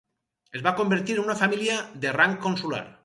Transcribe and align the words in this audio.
Es 0.59 0.63
va 0.67 0.73
convertir 0.79 1.17
en 1.17 1.21
una 1.25 1.35
família 1.43 1.77
de 2.07 2.15
rang 2.21 2.35
consular. 2.47 2.83